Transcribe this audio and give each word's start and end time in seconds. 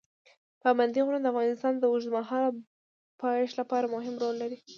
پابندی 0.61 1.01
غرونه 1.05 1.21
د 1.23 1.31
افغانستان 1.33 1.73
د 1.77 1.83
اوږدمهاله 1.91 2.49
پایښت 3.21 3.55
لپاره 3.61 3.85
مهم 3.95 4.15
رول 4.21 4.35
لري. 4.43 4.57